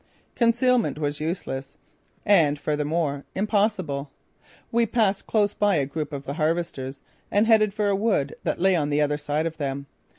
[0.33, 1.77] Concealment was useless
[2.25, 4.09] and, furthermore, impossible.
[4.71, 8.59] We passed close by a group of the harvesters and headed for a wood that
[8.59, 9.85] lay on the other side of them.